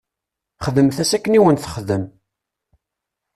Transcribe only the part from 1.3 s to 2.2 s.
i wen-texdem.